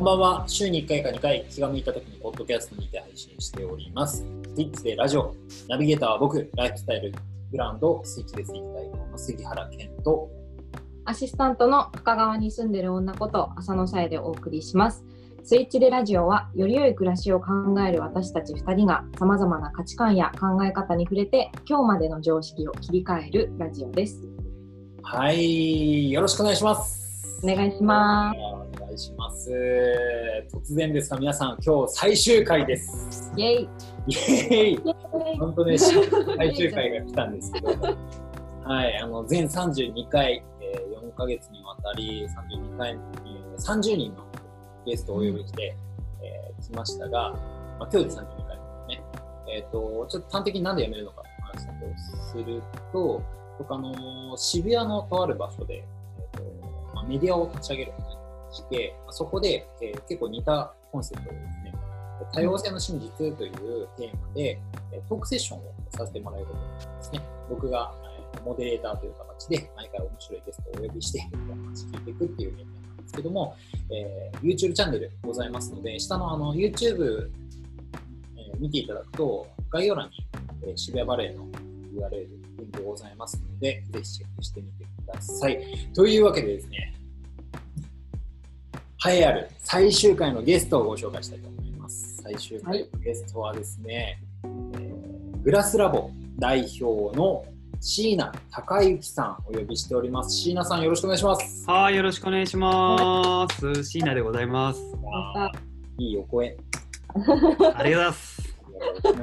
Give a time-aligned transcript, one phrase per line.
[0.00, 0.44] こんばんは。
[0.46, 4.24] 週に1回か2回、気が向いた時にポッドキャストにて配信しております。
[4.56, 5.34] スイッチでラジオ、
[5.68, 7.12] ナビゲーターは僕、ライフスタイル
[7.50, 10.30] ブランド、スイッチでスイッチ代表の杉原健と、
[11.04, 15.04] アシスタントの深川に住んでる女こと浅野さえでお送りします。
[15.44, 24.26] スイッチでラジオは、より良い暮らしを考える私たち2人が、さまざまな価値観や考え方に触れて、今日までの常識を切り替えるラジオです。
[25.02, 27.42] はい、よろしくお願いします。
[27.44, 28.59] お願いします。
[28.90, 29.50] お願いします。
[30.52, 33.32] 突然ですが、皆さん、今日最終回です。
[33.36, 33.68] イェイ
[34.08, 37.68] イエーイ本当ね、最終回が来たんですけど、
[38.64, 43.00] はい、あの全32回、えー4ヶ月にわたり、32回に
[43.58, 44.24] 30人の
[44.86, 45.76] ゲストをお呼びして、
[46.22, 47.30] えー来ましたが、
[47.78, 49.02] まあ、今日で32回ですね。
[49.48, 52.62] えっ、と、ちょっと端的になんで辞めるのかって話をする
[52.92, 53.22] と、
[53.58, 55.84] 僕あの、渋谷のとある場所で、
[56.34, 56.42] えーと
[56.94, 57.92] まあ、メディアを立ち上げる
[58.52, 61.74] して、そこで、えー結構似たコンセプトですね、
[62.32, 63.34] 多様性の真実という
[63.96, 64.60] テーマで、
[64.92, 67.20] えトークセッションをさせてもらえることになりますね。
[67.48, 73.56] 僕が、えーモデレーターという形で、毎回面白いゲストをお呼びして、お話聞いていくっていうメニューなんですけども、
[73.90, 77.28] えー YouTube チャンネルございますので、下のあの YouTube、
[78.36, 80.16] えー見ていただくと、概要欄に、
[80.66, 81.46] え渋谷バレーの
[81.94, 82.10] URL、
[82.58, 85.60] リンクございますので、ぜひチェックしてみてください。
[85.94, 86.94] というわけでですね、
[89.06, 92.22] 栄えある最終回のゲストをご紹介したいと思います。
[92.22, 95.00] 最終回のゲストはですね、えー
[95.42, 97.46] グラスラボ代表の
[97.80, 100.36] 椎名隆之さんお呼びしております。
[100.36, 101.64] 椎名さんよろしくお願いします。
[101.66, 103.84] はい、よろしくお願いします。
[103.84, 104.80] 椎名でございます。
[105.02, 105.50] ま
[105.96, 106.58] いいお声。
[107.14, 108.54] ありがとうございます。
[109.02, 109.14] 本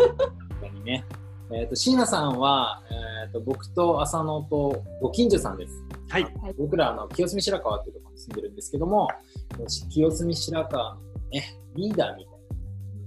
[0.60, 1.06] 当にね。
[1.52, 2.84] えっ、と、椎名さんは、
[3.24, 5.84] えっ、と、僕と浅野とご近所さんです。
[6.10, 9.10] はい、僕らあの清澄白河っていうところに住んでるんですけども、
[9.90, 12.40] 清澄白河のね、リーダーみたいな、本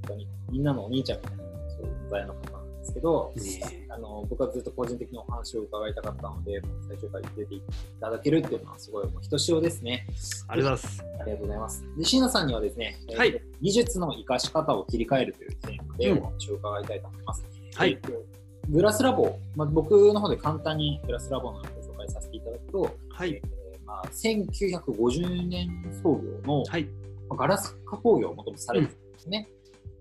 [0.09, 7.63] 当にみんなのお兄ちゃんみたいな、そういう存在の方なんですけど、ねあの僕はずっと個人的にお話を伺いたかったので、最終回に出てい
[8.01, 10.07] ただけるっていうのはすごいもうひとしおですね。
[10.49, 11.05] ありがとうございます。
[11.21, 11.85] ありがとうございます。
[11.97, 17.45] で、椎名さんにはですね、えーはい技術の活かし方を切り替えるというテーマでうんお話を伺いたいと思います。
[17.75, 18.40] はいえっと
[18.71, 25.69] グラスラボ、まあ、僕の方で簡単にグラスラボのご紹介させていただくと、はい、えーまあ、1950年
[26.03, 26.85] 創業の、はい、
[27.29, 29.49] まあガラス加工業をもともとされてるんですね。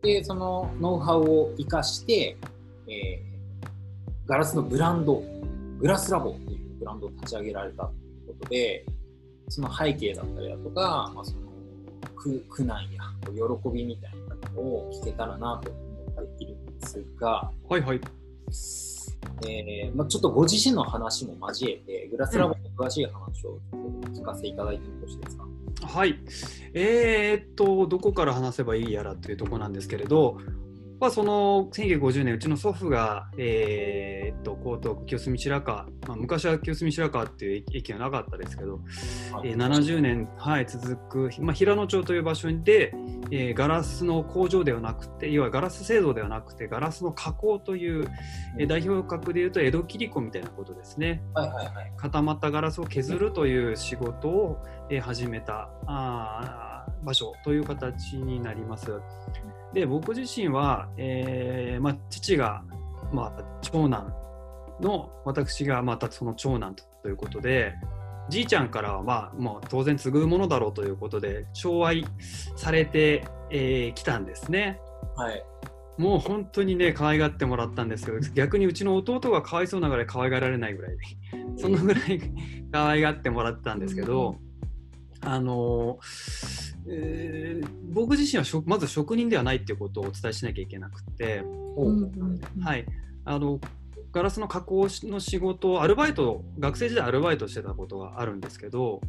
[0.02, 2.38] で、そのノウハウを生かして、
[2.88, 3.30] えー
[4.30, 5.24] ガラスのブランド、
[5.80, 8.86] グラスラボっていうブランドを立ち上げられたということで、
[9.48, 11.50] その背景だったりだとか、まあ、その
[12.16, 18.02] 苦苦難や喜びみたいなのを聞けたらなと思っているんですが、はい、はい。
[19.48, 25.46] えーまあ、ちょっとご自身の話も交えて、グラスラボの詳しい話をちょっと聞かせていただいてもよろしいですか？
[25.82, 26.20] はい。
[26.74, 30.38] えー、っと、どこから話せばいいやらというところなんですけれど、
[31.00, 38.82] まあ、その1950年、うちの祖父が、えー、っと江東区清澄白河、まあ、昔は清澄白河っていう駅がなかったですけど、
[39.46, 40.98] えー70年、はい、続
[41.30, 42.94] く、まあ、平野町という場所で、
[43.32, 48.10] えーガラスの工場ではなくて、要はガラス製造ではなくて、ガラスの加工という、
[48.58, 51.24] えー代表格でいうと江戸切子みたいなことですね。
[51.34, 51.94] はいはいはい。
[51.96, 54.58] 固まったガラスを削るという仕事を、
[54.90, 59.00] えー始めたあー場所という形になります。
[59.74, 62.64] で僕自身は、えーまあ、父が、
[63.14, 64.14] まあ、長男
[64.82, 67.74] の私がまたその長男ということで
[68.30, 72.06] じいちゃんからは、まあ、もう当然継ぐものだろうということで寵愛
[72.56, 74.80] されてき、えー来たんですね。
[75.16, 75.44] はい。
[75.98, 80.96] もう本当にね可愛がってもらったんですけど逆にうちの弟がかわいそうなぐらい可愛がられないぐらい
[81.58, 82.22] そのぐらい
[82.72, 84.38] 可愛がってもらったんですけど、
[85.22, 86.00] あの
[86.88, 91.44] えー僕自身は職まず職人ではないっていうことをお伝えしなきゃいけなくて、
[92.64, 92.86] はい、
[93.26, 93.60] あの
[94.12, 99.02] ガラスの加工の仕事をアルバイト学生時代アルバイトしてたことがあるんですけど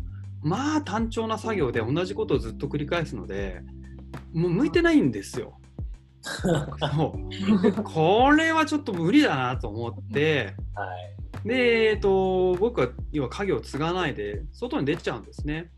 [0.42, 3.62] まあ単調な作業で同じことをずっと繰り返すので
[4.32, 5.56] もう向いてないんですよ。
[6.22, 10.84] そうこれはちょっと無理だなと思っては
[11.44, 11.48] い。
[11.48, 15.70] で、えっと、僕は要は家業を継がないで外に出ちゃうんですね。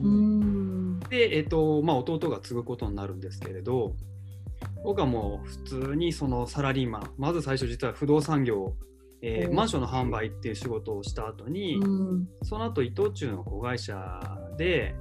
[0.00, 1.00] うん。
[1.00, 3.94] で、えっとまあ、弟が継ぐことになるんですけれど
[4.84, 5.56] 僕はもう普
[5.88, 8.74] 通にそのサラリーマンまず最初実は不動産業、
[9.22, 12.28] えーうんマンションの販売っていう仕事をした後に、うん。
[12.42, 13.96] その後伊藤忠の子会社
[14.56, 14.94] で、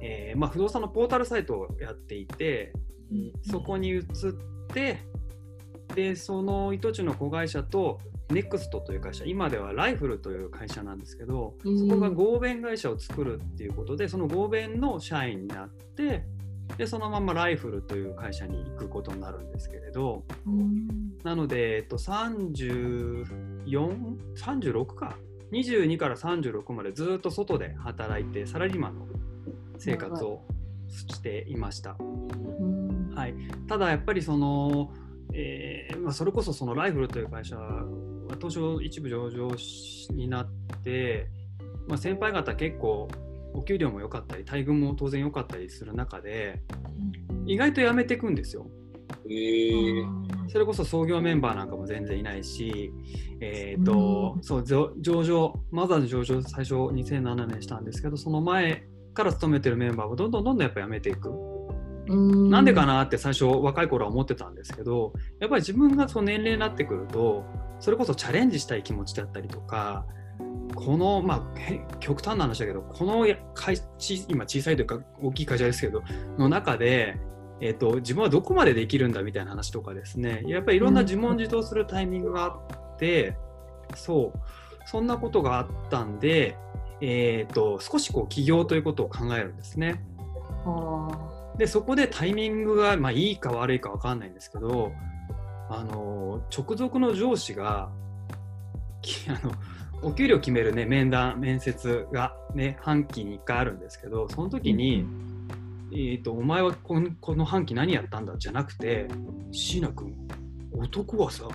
[0.00, 2.72] えーまあ、不動産のポータルサイトをやっていて
[3.42, 4.04] そこに移っ
[4.72, 5.00] て
[5.94, 8.00] でその伊藤忠の子会社と
[8.30, 11.78] ネクストという会社今ではライフルという会社なんですけど、うん。
[11.78, 16.24] そこが合弁会社を作るっていうことでその合弁の社員になって
[16.76, 20.24] でそのままライフルという会社に行くことになるんですけれど
[21.22, 25.16] なので、えっと、3436か。
[25.52, 29.06] 22から36までずっと外で働いてサラリーマンの
[29.78, 30.42] 生活を
[30.88, 31.96] していました。
[33.14, 33.34] はい、
[33.68, 34.92] ただやっぱりその、
[35.32, 37.56] えーまあ、それこそそのライフルという会社
[38.26, 39.50] は当初一部上場
[40.10, 40.50] になっ
[40.82, 41.28] て、
[41.88, 43.08] まあ、先輩方結構
[43.54, 46.62] お給料も良かったり待遇も当然良かったりする中で
[47.46, 48.66] 意外と辞めていくんですよ。
[49.28, 49.32] え。
[49.32, 52.92] ー、それこそ創業メンバーなんかも全然いないし、
[53.40, 54.42] えーとうん。
[54.42, 61.32] そう上上場マザーズ上場最初2007年したんですけどその前から勤めてるメンバーはどんどんどんどんやっぱ辞めていく。
[62.08, 67.44] なんでかなって最初若い頃は思ってたんですけどやっぱり自分がその年齢になってくると
[67.80, 70.04] それこそチャレンジしたい気持ちだったりとか
[70.74, 76.02] このまあへ極端な話だけどこのや会ち今小さいというか大きい会社ですけど
[76.38, 77.18] の中で、
[77.60, 80.42] えー、と自分はどこまでできるんだみたいな話とかですね。
[80.46, 83.36] やっぱりいろんな自問自答するタイミングがあって、
[83.94, 84.38] そう。
[84.86, 86.56] そんなことがあったんで、
[87.00, 90.02] えー、と少しこう起業ということを考えるんですね。
[91.58, 94.92] でそこでタイミングが、まあ、いいか悪いか分かんないんですけど
[95.68, 97.90] あの直属の上司が
[99.02, 99.52] き あの
[100.02, 105.06] お給料決める、ね、面談面接が、ね、半期に1回あるんですけどその時に、
[105.92, 109.08] えーと「お前はこのこの半期何やったんだ?」じゃなくて
[109.52, 110.14] 「椎名君
[110.72, 111.48] 男はさ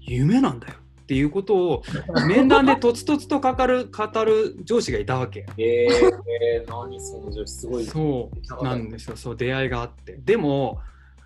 [0.00, 0.74] 夢なんだよ」
[1.04, 1.82] っていうことを
[2.26, 5.44] 面談でとつとつとかかる語る上司がいたわけ。
[5.58, 6.10] えー、
[6.42, 7.84] えー、何その女子すごい。
[7.84, 10.18] そうなんですよ、そう出会いがあって。
[10.24, 10.80] でも、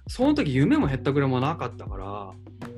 [0.09, 2.33] その時夢もへったくれもなかったから、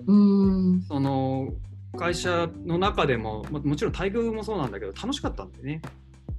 [0.06, 1.49] うんその
[1.97, 5.82] 会社の中でも、まもちろん待遇もそうなんだけど、楽しかったんでね。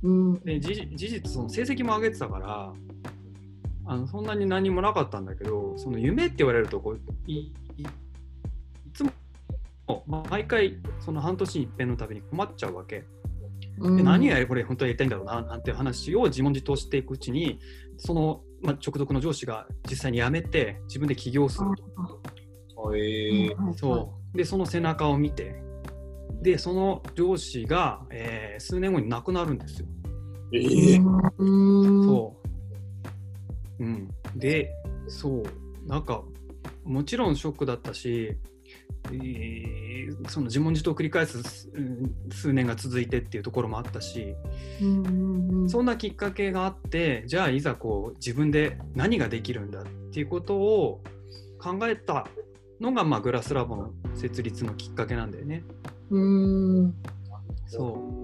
[0.04, 2.74] うんで事事実、その成績も上げてたから、
[3.86, 7.86] あのそんなに何もなかったんだけど、その夢って言われるとこういい、い
[8.94, 9.12] つも
[10.30, 13.04] 毎回、その半年に一遍のたびに困っちゃうわけ。
[13.78, 17.60] で何がこれ本当はやりたいんだろうななんていう話を自問自答していくうちに
[17.98, 21.70] その、まあ、直属の上司が実際に辞めて自分で起業する
[22.76, 22.96] と。
[22.96, 23.50] え。
[23.50, 24.38] ー、そう。
[24.38, 25.62] でその背中を見て。
[26.42, 29.88] でその上司が、えー数年後に亡くなるんですよ。
[30.54, 32.02] えー、う。
[32.04, 32.06] ん。
[32.06, 32.36] そ
[33.80, 34.72] う、うん、で
[35.08, 35.44] そう。
[35.88, 36.24] なんか
[36.84, 38.38] もちろんショックだったし、
[39.06, 39.92] えー
[40.28, 41.42] その自問自答を繰り返す
[42.32, 44.36] 数年が続いてっていうところもあったし、
[44.82, 45.70] うんうんうん。
[45.70, 51.02] そんなきっかけがあってじゃあいざこう自分で何ができるんだっていうことを
[51.60, 52.28] 考えた
[52.80, 55.64] のが、まあ、グラスラボの設立のきっかけなんだよね。
[56.10, 56.94] うん。
[57.68, 58.24] そ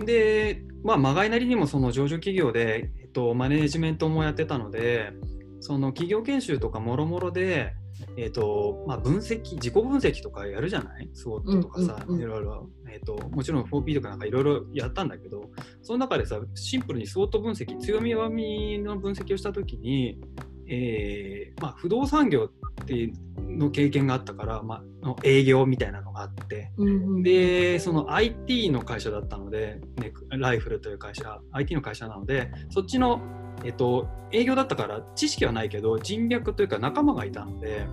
[0.00, 0.04] う。
[0.04, 5.12] で、まあ、まがいなりにもその上場企業で、えっと、マネージメントもやってたので
[5.60, 7.74] その企業研修とかもろもろで、
[8.16, 15.50] えっとまあ、分析自己分析とかやるじゃない ?SWOT とかさ、いろいろ、えっと、もちろん 4P とかなんかいろいろやったんだけど
[15.82, 20.20] その中でさシンプルに SWOT 分析強み弱みの分析をした時に、
[20.68, 22.50] えーまあ、不動産業
[22.82, 23.12] っていう
[23.56, 26.70] の経験があったから、まあ、の営業みたいなのがあって。
[26.76, 33.20] うんで、その IT の会社だったので、ね、ライフルという会社、IT の会社なので、そっちの、
[33.64, 37.86] えっと、営業だったから知識はないけど、人脈というか仲間がいたので、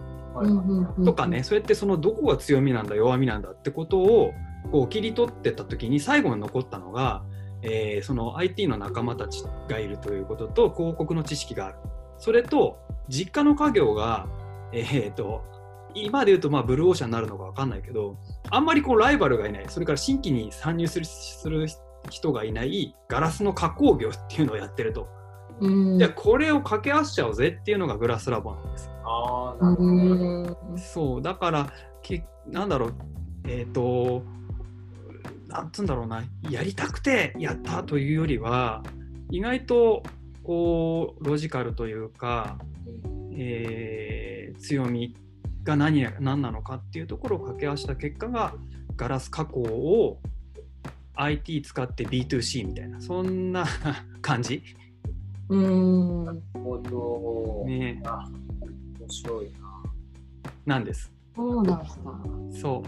[1.03, 4.33] とかね、そうやってそのどこが強みなんだ、弱みなんだってことを
[4.71, 7.23] こう切り取ってった時に最後に残ったのが、
[7.63, 11.75] えーその IT の仲間たちがいるということと広告の知識がある。
[12.21, 12.77] それと
[13.09, 14.27] 実家の家業が、
[14.71, 15.43] えー、と
[15.95, 18.15] 今で言うとまあブルーオーシャンになるのか分かんないけど
[18.51, 21.65] あんまりこうライバルがいないそれから新規に参入するする
[22.11, 25.09] 人がいないガラスの加工業っていうのをやってると。
[25.59, 28.89] うんじゃあこれを掛け合わせちゃおうぜっていうのがグラスラボなんです。
[29.03, 29.89] ああ、なるほど。
[29.89, 29.93] う
[30.73, 32.93] んそうだからけなんだろう
[33.47, 34.23] えっ、と
[35.47, 38.83] なんつうんだろうなやりたくてやったというよりは
[39.29, 40.03] 意外と
[40.43, 42.57] こうロジカルというか、
[43.33, 45.15] えー強み
[45.63, 48.53] が何や何なのかっていうところを掛け合わせた結果が
[48.95, 50.19] ガラス加工を
[51.15, 53.65] IT 使って B2C みたいなそんな
[54.21, 54.61] 感じ？
[55.49, 57.65] うんなるほど。
[57.67, 58.29] ねあ
[58.99, 59.83] 面白いな。
[60.65, 61.11] なんです。
[61.35, 62.21] そうなんですか。
[62.61, 62.83] そ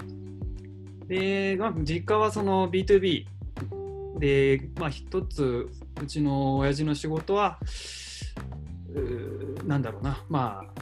[1.05, 1.07] う。
[1.07, 3.25] で、まあ、実家はその B2B
[4.19, 5.69] で、まあ、一つ、
[6.01, 7.59] うちの親父の仕事は、
[9.65, 10.81] なんだろうな、まあ、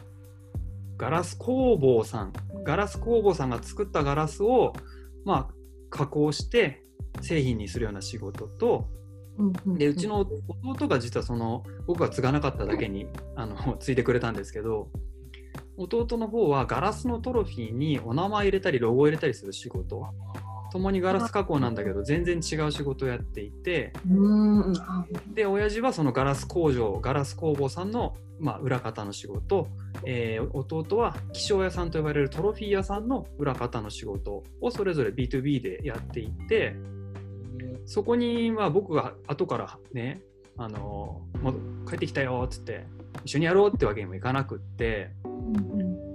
[0.98, 4.74] ガラス工房さん、ガラス工房さんが作ったガラスを、
[5.26, 5.54] まあ、
[5.90, 6.84] 加工して
[7.22, 8.88] 製品にするような仕事と、
[9.66, 10.28] でうちの
[10.64, 14.90] 弟が実はその僕が継がなかっただけにあの継いでくれたんですけど
[15.78, 20.06] 弟の方はガラスのトロフィーにお名前入れたりロゴ入れたりする仕事
[20.72, 23.94] 共にガラス加工なんだけど全然違う仕事をやっていて
[25.34, 29.68] で親父はそのガラス工場ガラス工房さんの、まあ、裏方の仕事、
[30.06, 36.76] えー弟は気象屋さんと呼ばれるトロフィー屋さんの裏方の仕事をそれぞれ B2B でやっていて
[37.86, 40.22] そこにまあ僕が後からね
[40.58, 41.22] あの
[41.88, 42.86] 帰ってきたよっつって
[43.26, 45.12] 一緒にやろうってわけにもいかなくって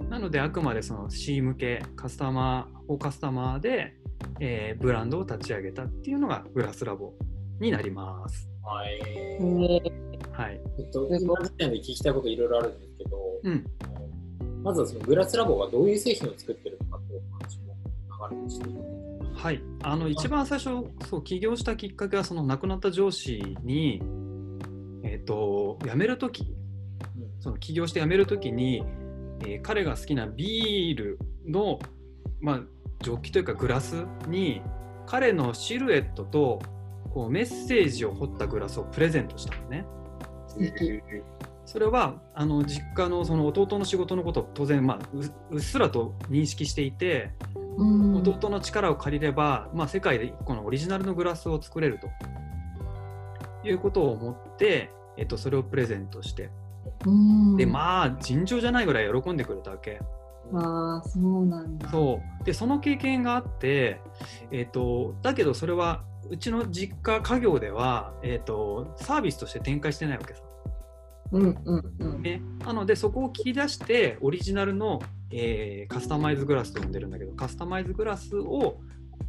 [0.09, 3.93] なのであくまでその C 向けカスタマーをカスタマーで、
[4.39, 7.13] えーブランドを立ち上げたっていうのがグラスラボ
[7.59, 8.49] になります。
[8.63, 9.43] はい。
[9.43, 9.81] ね
[10.31, 10.61] はい。
[10.79, 13.65] えっと、今時点で聞きたいこといろいろあるんですけど、うん。
[14.63, 17.75] まずはそのグラスラボがどういう製品を作ってるのかという話も
[18.29, 18.73] 流れてしてい
[19.33, 24.01] はい、あの一番最初そう起業したきっかけはその亡くなった上司に、
[25.03, 26.55] えー、と辞める時
[27.39, 28.83] その起業して辞める時に、
[29.41, 31.79] えー彼が好きなビールの、
[32.41, 32.61] まあ、
[33.01, 34.61] ジョッキというかグラスに
[35.05, 36.61] 彼のシルエットと
[37.13, 39.85] こうメッセージを彫ったグラスをプレゼントしたのね。
[41.65, 47.31] それはあの実家のその弟の仕事のことを当然、まあ、ううっすらと認識していて、
[47.77, 48.15] うん。
[48.15, 52.07] 弟の力を借りれば、まあ、世界で1個のオリジナルのグラスを作れると。
[53.63, 56.49] いうことを思って、えっと、それをプレゼントして。
[57.05, 57.57] うん。
[57.57, 59.99] でまあ尋常じゃないぐらい喜んでくれたわけ
[60.53, 61.89] ああそうなんだ。
[61.89, 62.43] そう。
[62.45, 63.99] でその経験があって、
[64.51, 70.41] えっと、だけどそれはうちの実家家業では、えっと、サービスとして展開してないわけさ、
[71.31, 72.21] うんうんうん。
[72.21, 75.01] ね、なのでそこを切り出してオリジナルの、
[75.31, 78.79] えーカスタマイズグラスと呼んでるんだけどカスタマイズグラスを、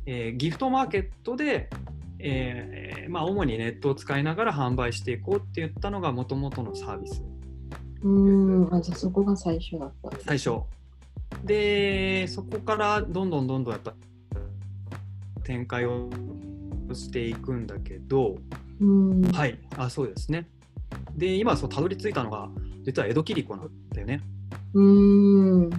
[0.07, 1.71] えーギフトマーケットで、
[2.19, 7.23] えーまあ、主にネットを使いながら販売していこうって言ったのがもともとのサービス
[8.03, 8.75] うん。
[8.75, 10.61] あじゃあそこが最初だった最初
[11.45, 13.95] でそこからどんどんどんどんやっぱ
[15.45, 16.11] 展開を
[16.93, 18.37] していくんだけど
[18.81, 19.23] うん。
[19.33, 19.59] はい。
[19.77, 20.49] あそうですね。
[21.17, 22.49] で今そうたどり着いたのが
[22.85, 24.21] 実は江戸切子なんだよね。
[24.75, 25.71] うん。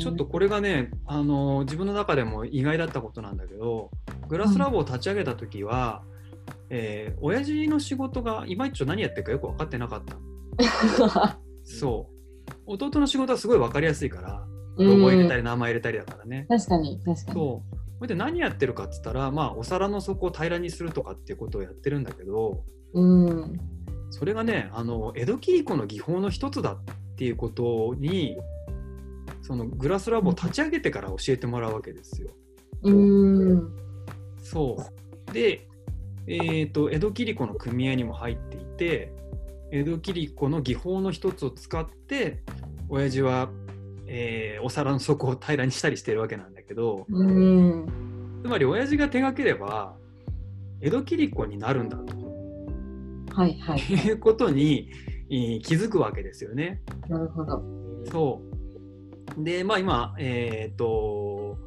[0.00, 3.90] ちょっとこれがね、あの自分の中でも意外だったことなんだけど
[4.28, 6.02] グラスラボを立ち上げた時は、
[6.70, 11.38] えー親父の仕事がいまいち何やってるかよく分かってなかった。
[11.64, 12.14] そう。
[12.66, 17.34] 弟の仕事はすごい分かりやすいからロゴ入れたり名前入れたりだからね、確かに確かに。
[17.34, 17.76] そう。
[17.98, 23.60] それで何やってるかっつったら、まあ、お皿の底を平らにするとかっていうことをやってるんだけどうん。
[24.10, 26.78] それがねあの江戸切子の技法の一つだっ
[27.16, 28.36] ていうことに
[29.42, 32.30] そのグラスラボを立ち上げてから教えてもらうわけですよ。
[32.82, 33.72] うん。
[34.42, 34.76] そ
[35.28, 35.32] う。
[35.32, 35.66] で、
[36.26, 39.12] えー、と江戸切子の組合にも入っていて
[39.70, 42.42] 江戸切子の技法の一つを使って
[42.88, 43.50] 親父は、
[44.16, 49.96] えーお皿の底を平らにしたりしてるわけなんだけどうんつまり親父が手がければ
[50.80, 52.14] 江戸切子になるんだと
[53.34, 54.90] はいはいいうことに
[55.30, 56.80] えー気づくわけですよね。
[57.08, 57.62] なるほど
[58.10, 58.40] そ
[59.38, 59.44] う。
[59.44, 61.58] で、まあ今、えっ、と、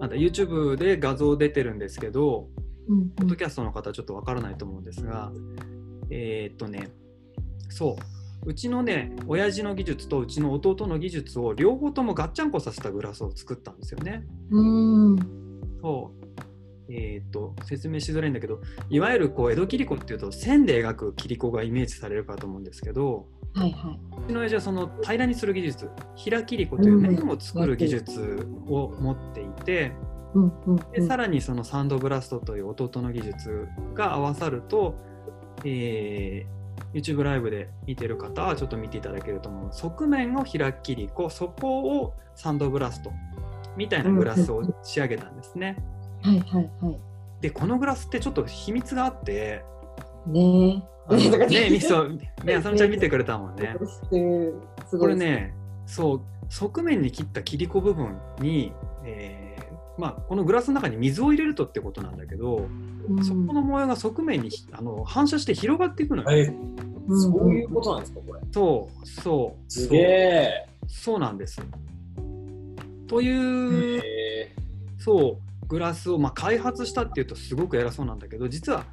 [0.00, 2.48] なんだ、YouTube で画像出てるんですけど、
[2.88, 5.32] うんポッドキャストの方はちょっとわからないと思うんですが、
[6.10, 6.90] えっ、とね、
[7.70, 8.13] そう。
[8.46, 14.24] うちのね、親父の技術とうちの弟の技術を両方ともガッチャンコさせたグラスを作ったんですよね。
[14.50, 15.16] うん
[15.80, 16.24] そう。
[16.92, 18.60] えっ、と、説明しづらいんだけど、
[18.90, 29.92] いわゆるこう江戸切子っていうと線で描く切子がイメージされるかと思うんですけど、はいはいうちの親父はその平らにする技術平切り子という面を作る技術を持っていて、
[30.34, 34.96] うんうんでさらにそのサンドブラストという弟の技術が合わさると、
[35.64, 36.53] えー
[36.94, 39.72] YouTube ライブで見てる方はちょっと見ていただけると思う。
[39.72, 43.12] 側面を平切り子そこをサンドブラスト
[43.76, 45.76] みたいなグラスを仕上げたんですね。
[46.22, 46.96] はいはいはい。
[47.40, 49.64] でこのグラスってちょっと秘密があって
[50.26, 53.76] ねあの ねミソねあさみちゃん見てくれたもんね。
[54.90, 55.52] これね、
[55.86, 58.72] そう、側面に切った切り子部分に、
[59.04, 59.53] えー
[59.96, 62.56] まあ、このグラスの中に水を入れるとってことなんだけど、
[63.08, 66.30] うんそこの模様が側面にあの反射して広がっていくのよ。
[66.30, 66.44] え、
[67.06, 68.40] うんそういうことなんですか、これ。
[68.50, 70.66] そう、そう、すげえ。
[70.88, 71.60] そうなんです。
[73.06, 74.54] という、え
[74.98, 78.86] そう、グラスを、まあ、開発したっていうとすごく偉そうなんだけど、実は、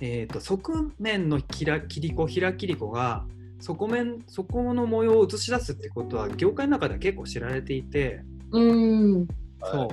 [0.00, 3.24] えー、と側面の切ら切り子、平切り子が、
[3.60, 9.28] 側面、そこの模様を映し出すってことは、業界の中では結構知られていて、うん
[9.70, 9.88] そう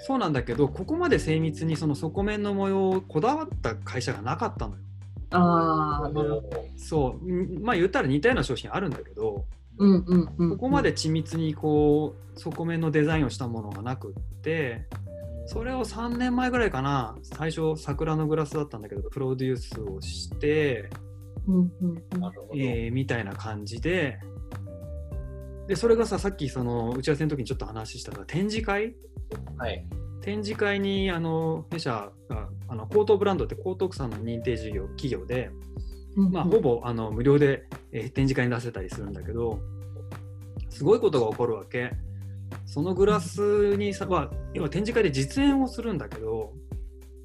[0.00, 4.78] そうなんだけどここまで精密にその底面の模様をこだわった会社がなかったのよ。
[5.30, 6.64] ああ、なるほど。
[6.76, 9.44] そううんまあ言ったら似たような商品あるんだけど
[9.78, 10.50] うんうんうん。
[10.52, 14.86] ここまで緻密にこう底面のデザインをしたものがなくって
[15.46, 20.88] それを3年前ぐらいかな最初桜のグラスだったんだけどプロデュースをして、
[21.46, 21.70] うんうん
[22.12, 22.52] うんなるほど。
[22.54, 24.18] えーみたいな感じで
[25.68, 28.94] でそれがささっきその打ち合わせの時にちょっと話したが展示会？
[29.58, 29.86] はい。
[30.22, 35.50] 展示会にあの弊社があの江東ブランドって江東区さんの認定事業企業で、
[36.16, 39.60] うんまあ、ほぼあの無料で、えー展示会に出せたりするんだけど
[40.70, 41.92] すごいことが起こるわけ。
[42.64, 46.54] そのグラスにさ、まあ、今展示会で実演をするんだけど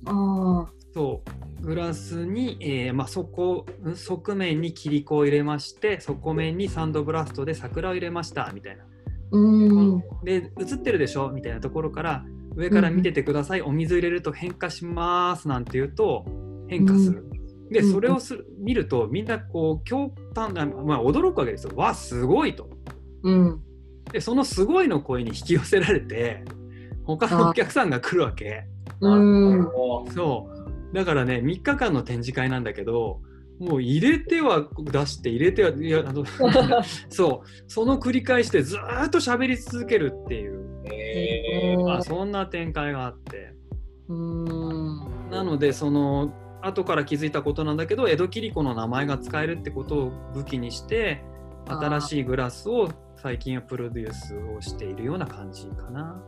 [0.06, 1.30] あそう
[1.63, 8.88] グラスに、えーまあ、底ん側面に切り子を入れまして底面にサンドブラストで桜を入れましたみたいなあ、
[9.32, 10.03] うん。
[10.24, 11.29] で映ってるでしょ？
[11.32, 16.25] みたいなところから上から見ててください、お水入れると変化しますなんて言うと
[16.67, 17.25] 変化する。
[17.72, 21.72] でうんそれをする見るとみんなこう驚嘆あまあ、驚くわけですよ。
[21.75, 22.70] わすごいと。
[23.24, 23.62] うん。
[24.12, 26.43] でそのすごいの声に引き寄せられて
[27.05, 28.65] 他のお客さんが来るわけ。
[29.01, 30.62] そう
[30.94, 33.22] だからね3日間の展示会なんだけど
[33.60, 36.24] もう入れては出して入れてはいやあの
[37.10, 40.64] そうその繰り返しでずーっと喋り続けるっていう。
[40.86, 43.54] えーまあ、そんな展開があって
[44.10, 45.30] うん。
[45.30, 51.24] なのでその後から気づいたことなんだけど江戸切子の名前が使えるってことを武器にして
[51.66, 56.22] 新しいグラスを最近はプロデュースをしているような感じかな。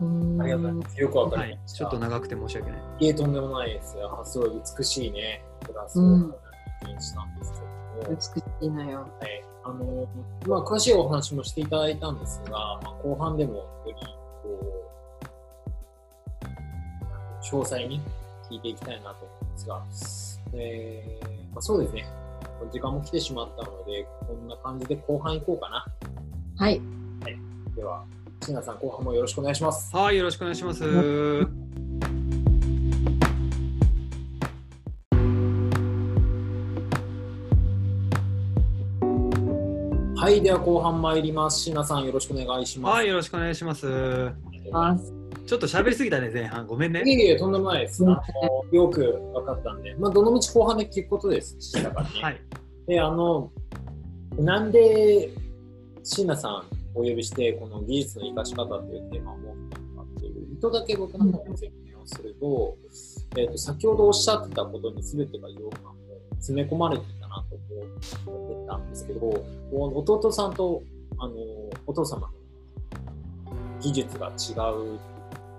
[0.00, 1.00] うんありがとうございます。
[1.00, 1.78] よくわかはいりま、した。
[1.78, 2.80] ちょっと長くて申し訳ない。
[3.00, 3.96] いえ、とんでもないです。
[4.02, 6.34] あすごい美しいね、グラスをうん
[6.82, 9.00] 拝見したんですけども、美しいのよ。
[9.00, 10.08] はい、あの
[10.46, 13.94] まあ、詳しいお話もしていただいたんですが、まあ、後半でもより
[14.42, 14.60] こ
[16.42, 18.00] う詳細に
[18.50, 19.82] 聞いていきたいなと思うんですが、
[20.54, 22.06] えーまあ、そうですね、
[22.72, 25.86] 時間も来てしまったので、こんな感じで後半行こうかな。
[26.56, 26.80] はい。
[27.76, 28.04] では、
[28.40, 29.94] 椎名さん、後半もよろしくお願いします。
[29.94, 30.84] はい、よろしくお願いします。
[40.28, 41.60] はい、では後半参ります。
[41.60, 42.94] 椎名さん、よろしくお願いします。
[42.96, 43.86] はい、よろしくお願いします。
[45.46, 46.66] ちょっと喋りすぎたね、前半。
[46.66, 47.10] ごめんねい。
[47.10, 48.04] えいえ、とんでもないです。
[48.04, 48.20] あの
[48.70, 49.00] よく
[49.34, 52.10] 分かったんで、まあ、どの道後半で聞くことです したからね。
[52.20, 52.40] はい。
[52.86, 53.50] で、あの、
[54.38, 55.30] なんで
[56.02, 56.62] 椎名さんを
[56.98, 62.76] お呼びして、この技術の生かし方というテーマを設けたのかっていう、意図だけ僕の方で説明をすると、
[63.36, 65.92] えーと先ほどおっしゃってたことに全てが要感も
[66.38, 67.56] 詰め込まれていたなと
[68.30, 70.82] 思ってたんですけど、こう弟さんと
[71.18, 71.34] あの
[71.86, 72.28] お父様の
[73.80, 74.98] 技術が違う。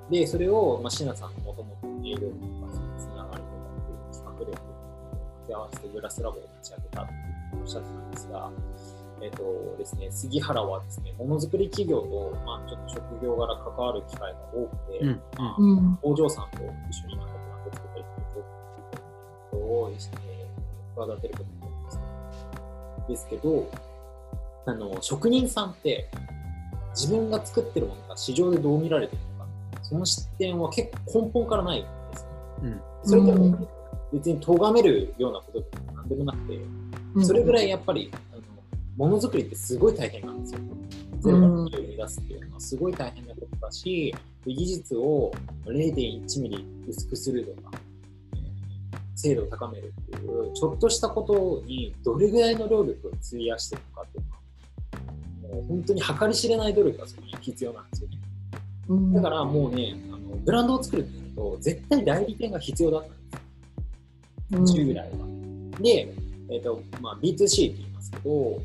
[0.10, 2.30] で、それを、まあ、椎名さんのもともとの営業とか、
[2.73, 7.15] そのつながりとかっていう企画力を掛け合わせてグラスラボを立ち上げたってい
[7.60, 8.52] うおっしゃってたんですが、
[9.22, 15.22] えっ、とですね、杉原はですね、ものづくり企業と、まあ、ちょっと職業柄関わる機会が多くて、うん、
[15.58, 15.78] うん。
[15.78, 15.98] うん。
[16.02, 18.44] 工場さんと一緒になんかブランド作ったりという
[19.52, 20.18] ことをですね、
[20.96, 22.04] 企てることも多いんですね。
[23.08, 23.70] ですけど、
[24.66, 26.10] あの、職人さんって、
[26.96, 29.50] 自分が作ってるものが市場でどう見られてるのか、
[29.84, 32.30] その視点は結構根本からないんですね。
[32.64, 33.68] うんそれってうん
[34.12, 36.60] 別に咎めるようなことでもなんでもなくて、
[37.24, 38.29] それぐらいやっぱり、あの
[39.00, 40.60] ものづくりってすごい大変なんですよ。
[41.22, 44.14] ゼロから生み出すっていうのはすごい大変なことだし、
[44.46, 45.32] 技術を
[45.66, 47.72] 0.1ミリ薄くするとか、
[48.34, 48.50] えー
[49.16, 58.18] 精度を高めるっていう、ちょっとしたことにどれぐらいの労力を費やしてるのかっていうのは、もう本当に計り知れない努力がそこに必要なんですよね。
[58.88, 63.08] うんだからもうね、あのブランドを作るってなると、絶対代理店が必要だっ
[64.52, 64.86] たんですよ。
[64.86, 65.06] 従来は。
[65.82, 66.14] で、
[66.50, 68.62] えーとまあ、B2C って言いますけど、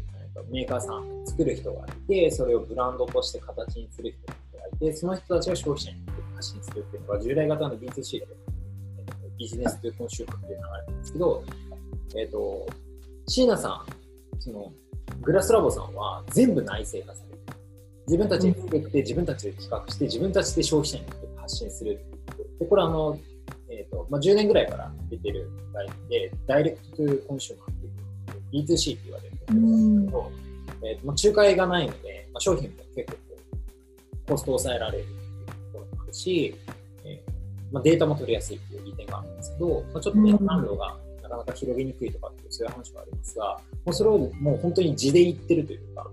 [0.50, 5.98] メーカーさん作る人がいて、それをブランドとして形にする人がいて、その人たちが消費者に
[6.34, 8.26] 発信するっていうのが従来型の B2C で、
[8.98, 11.44] えーと Business to Consumer っていう流れなんですけど、
[12.16, 12.66] えっ、と、
[13.26, 14.72] 椎名さん、その
[15.22, 17.58] グラスラボさんは全部内製化されてる。
[18.06, 21.04] 自分たちで作って、自分たちで企画して、自分たちで消費者に
[21.36, 21.98] 発信する。
[22.58, 23.18] で、これあの、
[23.68, 30.32] えーとまあ、10年ぐらいから出てる概念で、ダイレクトトゥコンシューマーっていう B2C って言われるんですけど、
[30.82, 33.18] えーとまあ、仲介がないので、まあ、商品も結構
[34.26, 36.54] コストを抑えられるっていうところもあるし、
[37.04, 37.32] えー
[37.72, 46.06] まあ、データも取りやすいっていう利点があるんですけど、まあ、ちょっとね、うん販路がなかなか広げにくいとかっていうそういう話はありますが、もうそれをもう本当に地で言ってるというか、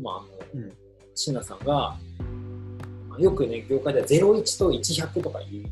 [0.00, 0.20] まあ、あ
[0.56, 0.72] の、うん
[1.14, 1.96] 椎名さんが、
[3.08, 5.64] まあよくね、業界では01と1100とかいう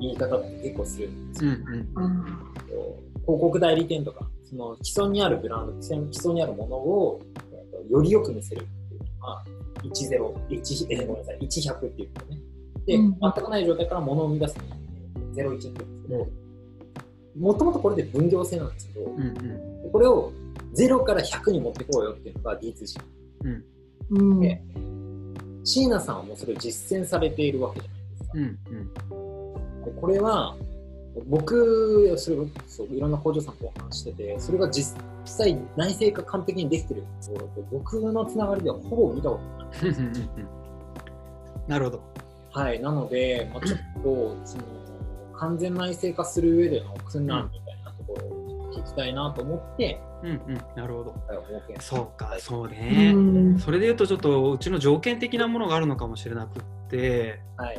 [0.00, 1.50] 言い方って結構するんですよ。
[1.50, 2.04] うん、うん。
[2.04, 7.20] うん広告代理店とか、その既存にあるブランド、既存にあるものを、
[7.52, 9.44] えーとよりよく見せるっていうのが、
[9.82, 12.40] 10、1、えーごめんなさい、1100っていうことね。
[12.86, 16.26] で、うん全くない状態からものを生み出すのに、01って言うんですけど、
[17.38, 20.32] もともとこれで分業制なんですけど、うんうんこれを
[20.74, 23.00] 0から100に持ってこうよっていうのが D2C。
[23.44, 23.64] うん
[24.10, 24.62] うんで
[25.64, 28.30] 椎名さんはもうそれを実践されているわけじゃないですか。
[28.34, 30.56] うんうんでこれは
[31.26, 39.40] 僕それそういろんな工場さんとお話ししててそれが実際内製化完璧にできてるところって僕のつながりではほぼ見たこ
[39.80, 39.96] とない。
[41.68, 42.02] なるほど。
[42.50, 44.64] はい、なので、まあ、ちょっとその
[45.38, 51.14] 完全内製化する上での苦難みたいなところを聞きたいなと思って、うんうんなるほど。
[51.80, 53.12] そうか、そううね。
[53.12, 57.78] んそれで言うとちょっとうちの条件的なものがあるのかもしれなくって、はい、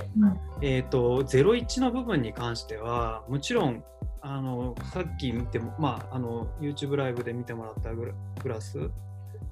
[0.62, 3.84] えっ、と01の部分に関してはもちろん
[4.22, 8.90] あのさっき見てもまああの YouTube ライブで見てもらったグラグラス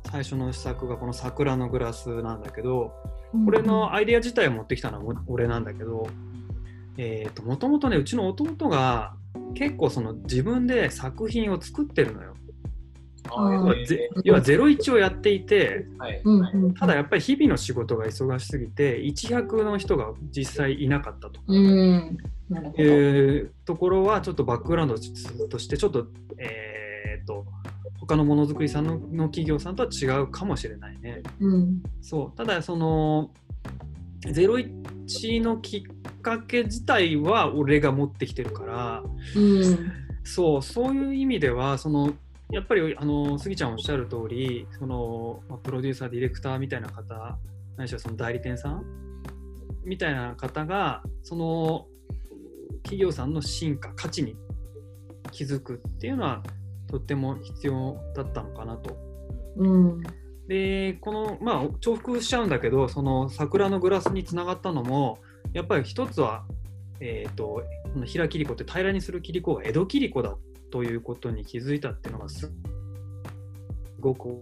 [0.09, 2.93] 最初の試作がこの桜のグラスなんだけど
[3.45, 6.07] これのアイデア自体を持ってきたのはも俺なんだけど
[6.97, 9.13] えーともともとねうちの弟が
[9.53, 12.35] 結構その自分で作品を作ってるのよ。
[13.35, 16.21] 要はぜ要は01をやっていてはい、
[16.79, 21.39] ただやっぱり日々の仕事が忙しすぎて100の人が実際いなかったと。
[21.47, 22.17] うん。
[22.49, 22.83] なるほど。
[22.83, 24.95] いうところはちょっとバックグラウンド
[25.49, 27.45] としてちょっと,、えー、と
[27.99, 31.21] 他のものづくりさんのの企業さんとは違うかもしれないね。
[31.39, 31.83] うん。
[32.01, 32.37] そう。
[32.37, 33.31] ただその
[34.25, 39.03] 01のきっかけ自体は俺が持ってきてるから
[39.35, 39.91] うん。
[40.23, 40.61] そう。
[40.61, 42.13] そういう意味ではその
[42.51, 47.37] やっぱりあの杉ちゃんおっしゃる通りそのまあプロデューサーディレクターみたいな方
[47.77, 48.83] ないしはその代理店さん
[49.83, 51.87] みたいな方がその
[52.83, 54.35] 企業さんの進化価値に
[55.31, 56.43] 気づくっていうのは
[56.87, 58.97] とっても必要だったのかなと。
[59.57, 60.01] うん
[60.47, 65.19] でこのまあ重複しちゃうんだけどその桜のグラスにつながったのも
[65.53, 66.43] やっぱり一つは、
[66.99, 67.63] えー、と
[68.05, 70.35] 平切子って平らにする切子が江戸切子だ
[70.71, 72.51] ということに気づいたっていうのがす
[73.99, 74.41] ごく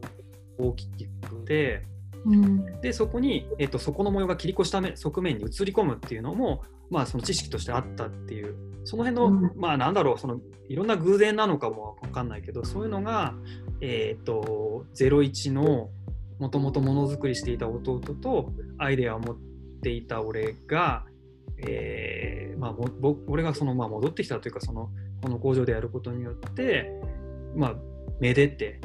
[0.57, 1.83] 大きくて
[2.25, 2.81] うん。
[2.81, 8.55] でそこに、えー、とそこの模様が切り子した目側面に映り込むっていうのも、まあ、その知識としてあったっていう。
[8.85, 9.51] その辺の、うん。
[9.55, 13.33] まあなんだろうそのいろんな偶然なのかもわかんないけどそういうのが、
[13.81, 15.89] えー、と01の
[16.39, 19.37] もともとものづくりしていた弟とアイデアを持っ
[19.83, 21.05] ていた俺が、
[21.57, 24.89] えーまあ、もぼ俺がその、まあ、戻ってきたというかその
[25.21, 26.91] この工場でやることによって、
[27.55, 27.75] まあ、
[28.19, 28.79] めでて。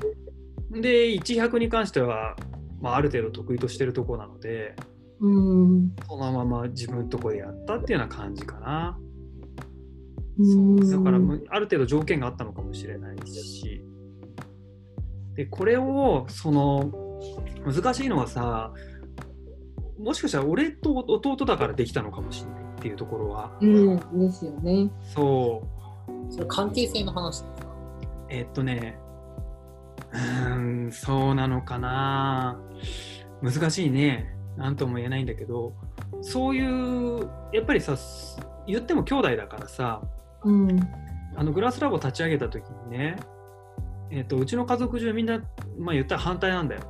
[0.71, 2.37] で100に関しては、
[2.81, 4.75] まあ、ある程度得意としてるところなので
[5.21, 5.95] うん。
[6.07, 8.99] そのまま自分のとこでやったっていうような感じかな。
[10.39, 10.91] うん。
[10.91, 11.19] だから
[11.51, 13.85] ある程度条件があったのかもしれないし。
[15.35, 17.21] でこれをその
[17.67, 18.73] 難しいのはさ
[19.99, 23.57] もしかしたら俺と弟だからできたのかもしれないっていうところは。
[23.61, 24.19] うん。
[24.19, 24.91] ですよね。
[25.15, 25.84] そう
[26.31, 27.69] それ関係性の話ですか？
[28.29, 28.99] えっとね
[30.13, 32.61] うーんそうなのかな。
[33.43, 34.35] 難しいね。
[34.57, 35.75] 何とも言えないんだけど
[36.23, 37.97] そういうやっぱりさ
[38.67, 40.01] 言っても兄弟だからさ
[40.45, 40.81] うん。
[41.37, 43.17] あのグラスラボ立ち上げた時にね、
[44.11, 45.41] えっとうちの家族中みんな、
[45.79, 46.83] まあ、言ったら反対なんだよ。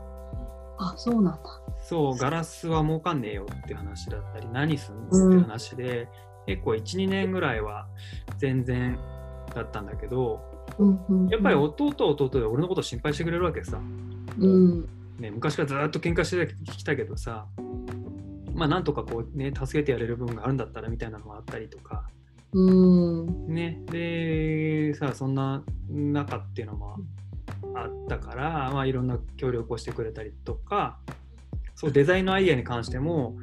[0.78, 1.40] あそうなんだ。
[1.82, 6.08] そうガラスは儲かんねえよって話だったり何すんのって話で、
[6.46, 7.86] 結構12年ぐらいは
[8.38, 8.98] 全然
[9.54, 10.40] だったんだけど
[10.78, 13.78] うんうんやっぱり弟は弟で俺のこと心配してくれるわけさ、
[14.38, 14.88] うん。
[15.18, 17.46] ね、昔からずっと喧嘩してきたけどさ
[18.52, 22.08] まあなんとかこうね助けてやれる部分があるんだったらみたいなのがあったりとか。
[22.52, 22.70] う
[23.26, 23.48] ん。
[23.48, 26.96] ね、でさそんな中っていうのも
[27.74, 30.98] あったから、まあ、いろんな協力をしてくれたりとか
[31.74, 33.36] そうデザインのアイデアに関しても、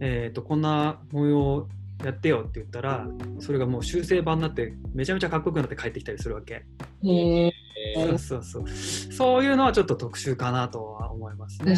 [0.00, 1.68] えー、とこんな模様
[2.04, 6.64] やってよって言ったらそれがもう修正版になってめちゃめちゃかっこよくなって帰ってきたりするわけ、
[7.04, 7.52] へえ
[7.94, 8.68] そうそうそう。
[9.12, 11.76] そういうのはちょっと特殊かなとは思いますね。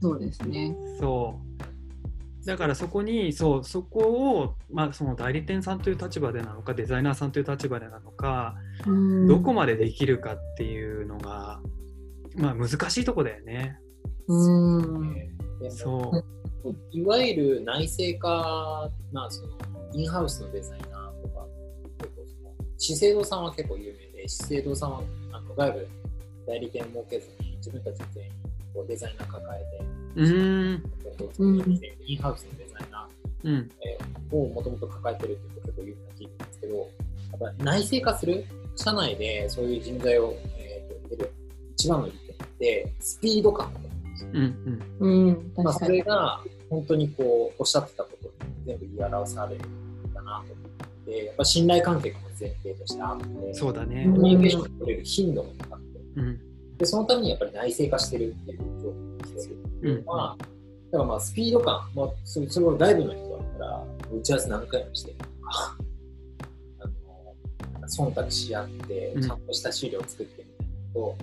[0.00, 0.74] そうですね。
[0.98, 1.40] そ
[2.42, 2.46] う。
[2.46, 4.00] だからそこにそうそこ
[4.40, 8.54] を、まあ、その代理店さんという立場でなのかデザイナーさんという立場でなのか
[8.86, 9.26] うん。
[9.26, 11.60] どこまでできるかっていうのが、
[12.36, 13.78] まあ難しいとこだよね。
[14.28, 15.70] うん。
[15.70, 16.12] そ
[16.90, 19.48] いわゆる内製化なその
[19.92, 21.46] インハウスのデザイナーとか
[21.98, 25.02] 結構その資生堂さんは結構有名で資生堂さんは
[25.32, 25.88] あの外部
[26.46, 28.30] 代理店設けずに自分たち全員
[28.74, 29.84] こうデザイナー抱えて
[32.04, 33.70] インハウスのデザイナーうん。
[34.32, 41.32] をもともと抱えてるっていうと結構有名な企業なんですけど、やっぱ内製化する社内でそういう人材を、えー、と入れる
[41.74, 44.30] 一番の利点って、スピード感だと思うんですよ。
[44.32, 45.88] うんうんうん、まあ、そ。
[45.88, 48.32] れが本当にこうおっしゃってたことに
[48.64, 54.04] 全部言い表されるんだなと思って、やっぱ信頼関係が前提としてあって、そうだね。
[54.04, 56.40] コミュニケーションを取れる頻度も高くて、うん。
[56.78, 59.56] でそのためにやっぱり内製化してるっていう状況ですよ。
[59.82, 60.44] うんまあ、
[60.92, 65.76] だからまあスピード感、まあ、それそれを外部の人だったら、打ち合わせ何回もしてるとか、
[66.80, 71.16] あの忖度し合ってうん、ちゃんとした資料を作ってみたいなの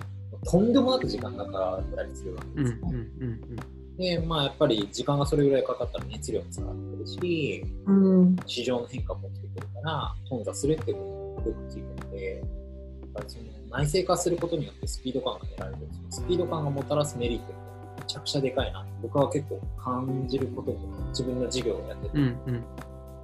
[0.44, 2.64] と、とんでもなく時間がかかったりするわけうん。
[2.64, 2.78] ですよ。
[2.88, 2.94] うん。
[2.94, 15.78] うんで、まあやっぱり時間がそれぐらいかかったら熱量も下がってくるし、うん、市場の変化も起きてくるから、頓挫するっていうことによくついてるので、やっぱりその内製化することによってスピード感が得られる、
[16.10, 17.54] スピード感がもたらすメリットって
[18.00, 22.64] めちゃくちゃでかいな僕は結構感じることも自分の授業をやってて、うんうん。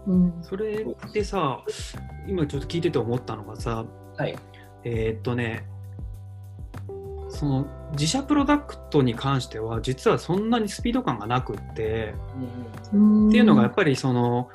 [0.07, 1.63] うん、それってさ
[2.27, 3.85] 今ちょっと聞いてて思ったのがさ
[4.17, 4.37] はい。
[4.85, 5.67] えーっとね
[7.31, 12.15] その自社プロダクトに関しては実はそんなにスピード感がなくって
[12.93, 13.29] うん。
[13.29, 14.49] っていうのがやっぱりその、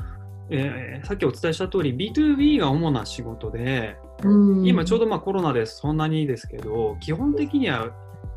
[0.49, 4.65] えーさっきお伝えした通り B2B が主な仕事でうん。
[4.65, 7.91] 今ちょうどまあコロナでそんなにですけど基本的には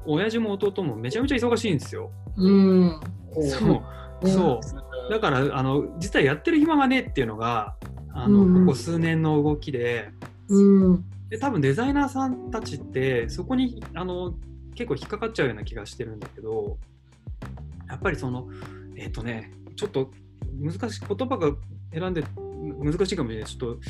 [0.07, 2.11] 親父も弟もめちゃめちゃ忙しいんですよ。
[2.37, 3.01] うん、
[3.42, 3.83] そう。
[4.22, 4.31] うん。
[4.31, 4.61] そ
[5.09, 5.11] う。
[5.11, 7.74] だからあの実はやってる暇がねえっていうのが
[8.12, 8.66] あの、うん。
[8.66, 10.11] ここ数年の動きで
[10.48, 14.34] うん、で多分デザイナーさんたちってそこにあの
[14.74, 16.78] 結構引っかかっちゃうような気がしてるんだけど
[17.88, 18.48] やっぱりその
[18.96, 20.11] えっ、とねちょっと
[20.61, 21.52] 難しい言葉が
[21.92, 22.24] 選んで
[22.78, 23.50] 難しいかもしれない。
[23.50, 23.80] ちょっと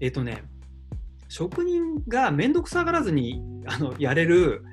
[0.00, 0.44] えっ、とね
[1.28, 4.64] 職人が面倒くさがらずにあのやれる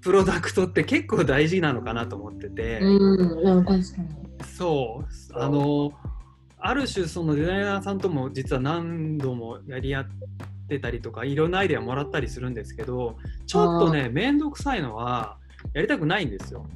[0.00, 2.78] プロダクトって結構大事なのかなと思ってて。
[2.80, 4.08] うん、確かに。
[4.44, 5.38] そう。
[5.38, 5.92] あの
[6.58, 10.06] ある種そのデザイナーさんとも実は何度もやり合っ
[10.68, 13.16] てたりとかいろんなアイデアもらったりするんですけど
[13.46, 15.38] ちょっとね面倒くさいのは
[15.74, 16.66] やりたくないんですよ。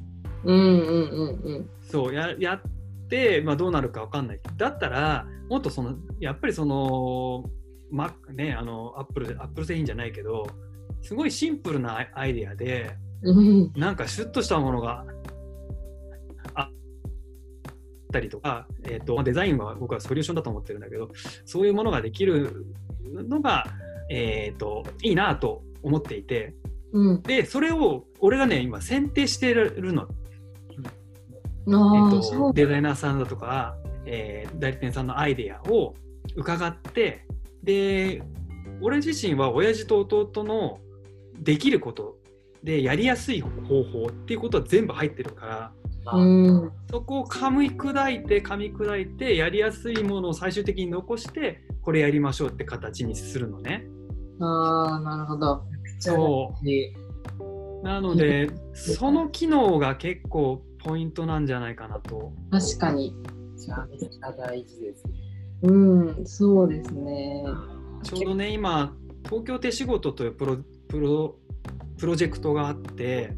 [0.43, 2.61] うん、うん、うん、そうややっ
[3.09, 7.49] て、まあ、どうなるか分かんないだったらもっとそのやっぱりその
[7.91, 10.47] マねあのアップルアップル製品じゃないけど
[11.01, 13.37] すごいシンプルなアイデアでうん。
[13.37, 15.20] うん、なんかシュッとしたものがあ
[18.11, 21.09] ったりとか、えー、とまあデザインは僕はソリューションだと思ってるんだけど
[21.45, 22.65] そういうものができる
[23.27, 23.65] のが、
[24.09, 26.53] えー、といいなと思っていて
[26.93, 30.07] うん、でそれを俺がね今選定してるの、
[31.67, 32.53] えあー、とう。
[32.53, 35.95] デザイナーさんだとか、えー代理店さんのアイデアを
[36.35, 37.25] 伺って
[37.63, 38.21] で
[38.81, 40.79] 俺自身は親父と弟の
[41.39, 42.17] できること
[42.63, 43.49] でやりやすい方
[43.83, 45.71] 法っていうことは全部入ってるから
[46.03, 53.85] まあうん、そこを噛み砕いて噛み砕いてやりやすいものを最終的に残してこれやりましょうって形にするのね。
[54.39, 55.63] ああ、なるほど。
[55.99, 56.93] そで
[57.39, 62.33] うなのでその機能が結構ポイントなんじゃないかなと。
[62.51, 63.15] 確かに。
[64.37, 65.13] 大事ですね。
[65.63, 65.71] う
[66.21, 67.43] ん、そうですね。
[68.03, 71.35] ちょうどね今東京手仕事というプロプロ
[71.97, 73.35] プロジェクトがあって、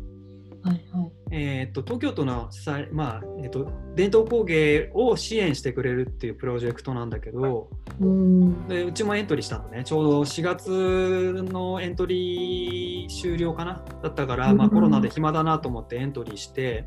[0.64, 1.12] はい、はい。
[1.32, 2.50] えー、と東京都の
[2.92, 9.84] まあえー、と伝統工芸を支援してくれるっていうプロジェクトなんだけど、うん、でうちもエントリーしたのね。
[9.84, 13.84] ちょうど4月のエントリー終了かな？
[14.02, 16.86] だったから、まあ、うんコロナで暇だなと思ってエントリーして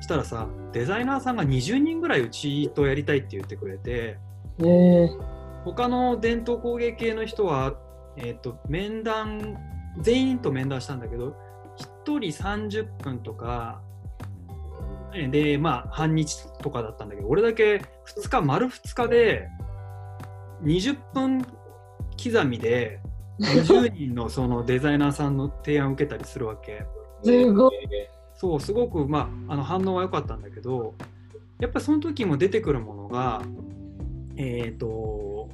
[0.00, 4.18] したらさデザイナーさんが20人ぐらいうちとやりたいって言ってくれて
[4.62, 5.10] ええ
[5.64, 7.74] 他の伝統工芸系の人は、
[8.16, 9.58] えー、と面談
[10.00, 11.45] 全員と面談したんだけど1
[12.18, 13.80] 人30分とか
[15.14, 17.82] えでまあ半日とかだったんだけど俺だけ
[18.14, 19.48] 2日丸2日で
[20.62, 21.42] 20分
[22.22, 23.00] 刻みで
[23.40, 26.86] 20人のそのデザイナーさんの提案を受けたりするわけ。
[27.22, 27.72] すごい。
[28.34, 30.94] そうすごく、まあ、あの反応は良かったんだけど
[31.58, 33.42] やっぱりその時も出てくるものが
[34.36, 35.48] えっ、と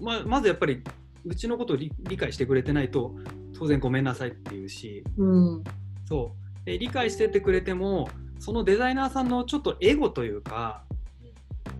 [0.00, 0.82] ままずやっぱり
[1.24, 3.16] うちのことを理理解してくれてないと
[3.58, 5.64] 当然ごめんなさいっていうしうん、
[6.12, 6.66] そう。
[6.66, 10.84] で理解しててくれてもそのデザイナーさんのちょっとエゴというか、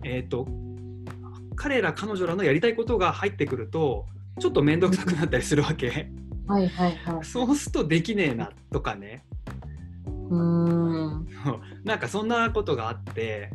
[0.03, 0.47] えっと
[1.55, 4.07] 彼ら彼女らのやりたいことが入ってくると
[4.39, 6.09] ちょっと面倒くさくなったりするわけ。
[6.47, 7.23] はいはいはい。
[7.23, 9.23] そうするとできねえなとかね。
[10.07, 11.27] うん、
[11.83, 13.51] なんかそんなことがあって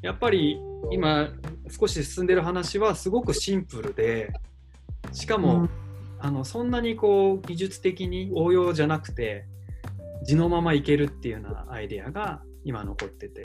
[0.00, 0.60] やっぱり
[0.92, 1.30] 今
[1.68, 4.32] 少し進んでる話はすごくシンプルで
[5.12, 5.70] しかも、うん。
[6.20, 9.46] あのそんなにこう技術的に応用じゃなくて
[10.24, 13.44] 地のままいけるっていうようなアイデアが今残っててっ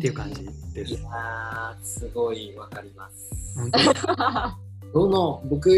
[0.00, 0.94] ていう感じです。
[0.94, 3.30] いやー、すごいわかります。
[4.94, 5.68] どの僕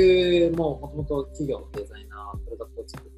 [0.56, 3.10] ももともと企業のデザイナー、プロダクトを作る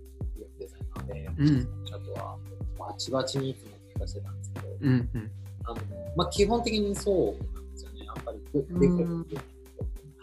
[0.59, 2.38] デザイナーで、うんあとは
[2.78, 5.31] バチバチにいつも聞かせてたんですけど、うんうん
[5.64, 5.76] あの
[6.16, 8.05] まあ、基本的にそうなんですよね。
[8.05, 9.26] やっぱりででうん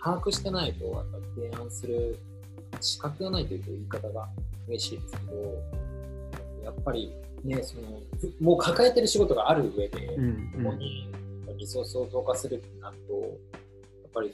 [0.01, 2.17] 把握してないと、やっぱり提案する
[2.79, 4.29] 資格がないというと言い方が
[4.67, 5.34] 嬉しいですけど、
[6.63, 11.12] やっぱりね、そのふもう抱えてる仕事がある上で、うんここに
[11.58, 14.34] リソースを投下するってなると、やっぱり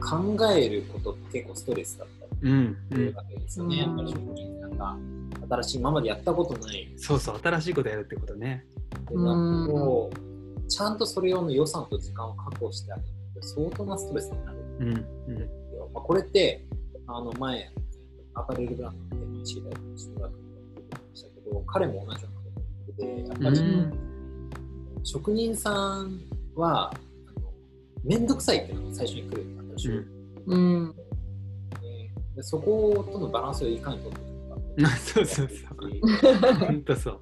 [0.00, 2.28] 考えることって結構ストレスだった。
[2.40, 3.76] りするわけですよね。
[3.76, 3.82] うん。
[3.82, 4.96] やっぱり職人さんが
[5.56, 6.92] 新しい今までやったことない。
[6.96, 8.64] そうそう新しいことやるってことね
[8.96, 10.10] ってなると、
[10.68, 13.08] ちゃんとそれ用の予算と時間を確保してあげる
[13.42, 14.58] 相当なストレスになる。
[14.58, 14.88] んうん。
[14.88, 15.38] うん。
[15.92, 16.64] まあ、これって
[17.06, 17.70] あの前
[18.34, 20.47] アパレルブランドのてもらったましたけ
[21.52, 22.52] ど彼も同じようなこ
[22.96, 24.08] とでやっぱり、うん。
[25.04, 25.70] 職人さ
[26.02, 26.20] ん
[26.54, 26.92] は
[28.04, 30.04] 面倒くさいっていうのが最初に来るんだったらしい、
[30.46, 30.94] うん。
[32.36, 34.28] でそことのバランスをいかに取っていく
[34.90, 36.58] かそうそうそう。
[36.58, 37.20] 本当そう。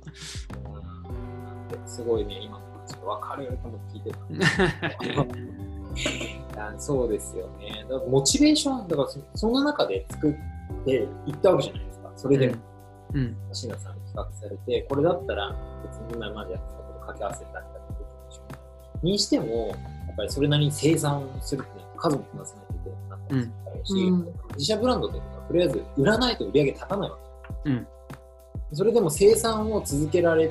[1.78, 1.88] うん。
[1.88, 4.10] すごいね、今の話が分かると思って聞いて
[6.54, 6.74] た。
[6.78, 7.86] そうですよね。
[7.88, 10.34] だからモチベーション、だからそその中で作っ
[10.84, 12.12] ていったわけじゃないですか。
[12.16, 12.54] それで、
[13.14, 13.36] うん。
[13.52, 18.42] 椎名さん画されて、これだったら別に今までやってたこと掛け合わせたりだとかできるでしょ
[19.02, 19.06] う。
[19.06, 27.18] にしても、やっぱりそれなりに生産をするってなると数もこなさないといけなくなったりするし、うん自社ブランドというのはとりあえず売らないと売り上げ立たないわ
[27.64, 27.70] け。
[27.70, 27.86] うん
[28.72, 30.50] それでも生産を続けられ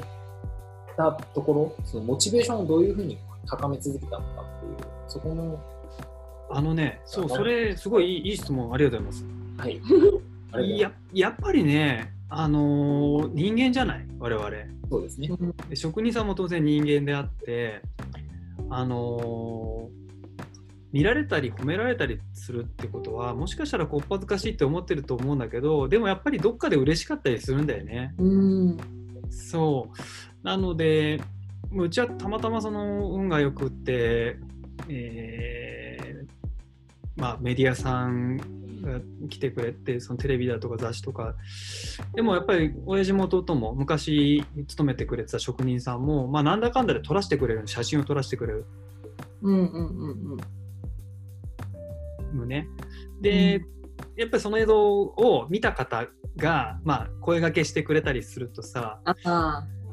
[0.96, 4.76] たところ、そのモチベーションをどういうふうに高め続けたのかっていう、
[5.08, 5.60] そこの、
[6.50, 9.24] あのねそうそれすごいいいいい質問ありがとうござい
[9.58, 9.82] ます
[10.54, 10.80] はい。
[10.80, 14.08] ややっぱりねあのー人間じゃない？
[14.20, 14.50] 我々
[14.90, 15.30] そうですね。
[15.70, 17.82] で職人さんも当然人間であって
[18.70, 20.06] あのー
[20.92, 28.14] 見られたり褒められたりするってことはもしかしたらこっぱずかしいって思ってると思うんだけどでもやっぱりどっかで嬉しかったりするんだよね。
[28.18, 28.78] うん。
[29.30, 29.98] そう
[30.46, 31.20] なので
[31.74, 34.38] うちはたまたまその運がよくって、
[34.88, 38.40] えーまあ、メディアさん
[38.88, 41.36] が来てくれてそのテレビだとか雑誌とか
[42.14, 48.66] でもやっぱり親父も弟も昔勤めてくれてた職人さんも、まあ、なんだかんだで撮らせてくれる写真を撮らせてくれる
[49.42, 49.88] うんうん
[50.34, 50.38] うん
[52.36, 52.68] のね。
[53.22, 53.62] で、
[54.16, 59.02] やっぱりその映像を見た方が、まあ、声がけしてくれたりするとさ。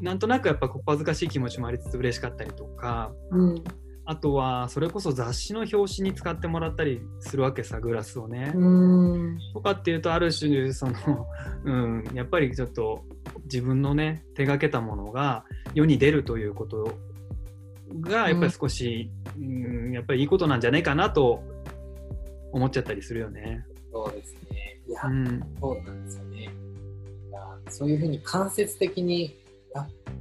[0.00, 3.64] なんとなくやっぱこっぱずかしい気持ちもありつつ嬉しかったりとかうん。
[4.12, 8.52] あとはそれこそ雑誌の表紙に使ってもらったりするわけさグラスをね。
[8.54, 9.38] うん。
[9.54, 11.26] とかっていうとある種その、
[11.64, 13.04] うん、やっぱりちょっと
[13.44, 16.94] 自分のね手がけたものが世に出るということ
[18.00, 21.42] がやっぱり少し、うんやっぱりいいことなんじゃないかなと
[22.52, 23.64] 思っちゃったりするよね。
[23.90, 24.80] そうですね。
[24.88, 26.50] いや、うん、そうなんですよね。
[27.68, 29.41] そういうふうに間接的に、あ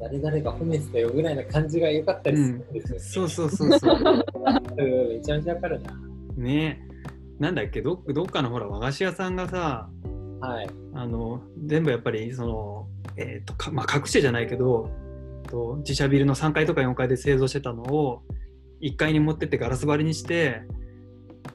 [0.02, 3.00] 誰々が褒めてたよぐらいな感じが良かったりするんですよね。
[3.00, 3.96] そうそうそうそう。
[4.78, 5.92] う んめちゃめちゃわかるな。
[6.38, 6.88] ね
[7.40, 7.82] なんだっけ？
[7.82, 9.90] どどっかのほら和菓子屋さんがさ
[10.40, 10.70] はい。
[10.94, 12.88] あの全部やっぱりその、
[13.18, 14.90] えーとかまあ、隠してじゃないけど
[15.50, 18.24] と自社ビルの3階とか4階で製造してたのを
[18.82, 20.62] 1階に持ってってガラス張りにして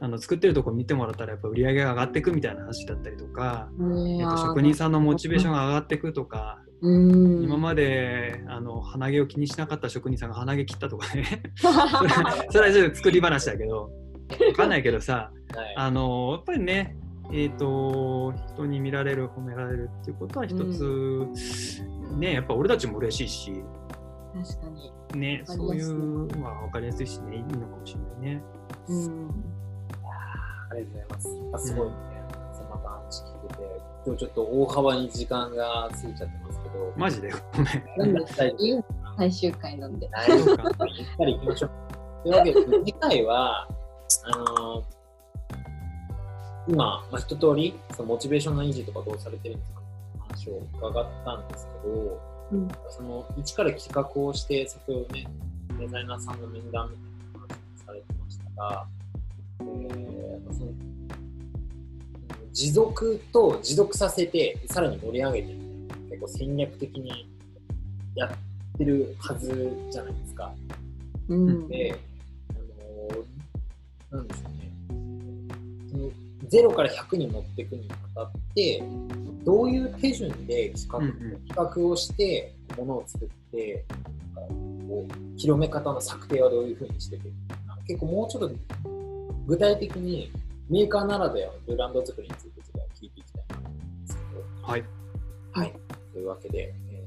[0.00, 3.68] あの作ってるとこ見てもらったらやっぱ売り上げが上がっていくみたいな話だったりとか、
[4.18, 7.44] えっと職人さんのモチベーションが上がっていくとか、うん。
[7.44, 11.42] 今まであの鼻毛を気にしなかった職人さんが鼻毛切ったとかね
[12.50, 13.90] それはちょっと作り話だけど
[14.38, 15.74] 分かんないけどさはい。
[15.76, 16.96] あのやっぱりね、
[17.32, 21.28] えー、と人に見られる褒められるっていうことは一つ、
[22.18, 23.64] ねやっぱ俺たちも嬉しいし、
[24.34, 24.68] 確か
[25.14, 25.20] に。
[25.20, 28.42] ね、そういうのは分かりやすいしねいいのかもしれないね。
[28.88, 29.30] うん。
[30.70, 31.28] ありがとうございます。
[31.54, 31.94] あすごいね。
[32.52, 36.45] そのまた話聞いてて、今日ちょっと大幅に時間が過ぎちゃってますけ
[36.76, 37.32] ど、マジで？
[37.32, 37.70] ごめ
[38.08, 38.14] ん。
[38.14, 38.56] なんだったらいい
[39.16, 40.08] 最終回なんで。
[40.08, 41.70] 大丈夫かったり行きましょう。
[42.22, 43.68] というわけで、次回は、
[44.24, 44.84] あの
[46.68, 52.20] 今、まあ、一通りそのモチベーションの維持とかどうされてるんですかって話を伺ったんですけど、
[52.52, 55.26] うんその一から企画をして、先ほどね、
[55.78, 58.86] デザイナーさんの面談みたいな話をされてましたが、
[59.60, 60.72] えーやっぱその
[62.52, 65.65] 持続と持続させて、さらに盛り上げていく
[66.16, 67.28] 結構戦略的に
[68.14, 70.54] やってるはずじゃないですか。
[71.28, 71.68] うん。
[71.68, 71.98] で、
[72.50, 74.72] あのなんでしょうね。
[75.90, 78.82] その0から100に持っていくにあたって、
[79.44, 83.84] どういう手順で企画,、うんうん企画をして、ものを作って、
[85.36, 88.56] 広め方の策定はどういうふうにしていくのか結構もうちょっと
[89.46, 90.30] 具体的に
[90.70, 92.56] メーカーならではのブランド作りについて
[93.00, 94.84] 聞いていきたいなと思うんですけど、はい。
[95.52, 95.85] はい。
[96.16, 97.06] というわけで、え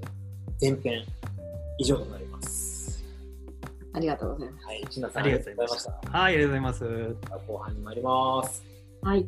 [0.62, 1.04] ー、前編
[1.80, 3.04] 以上となります。
[3.92, 4.68] ありがとうございます。
[4.68, 5.92] はい、千奈さんありがとうございました。
[6.20, 7.16] はい、ありがとうございます。
[7.48, 8.64] 後半に参ります。
[9.02, 9.26] はい。